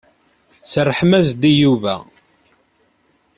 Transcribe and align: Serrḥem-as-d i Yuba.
Serrḥem-as-d 0.71 1.41
i 1.51 1.51
Yuba. 1.61 1.95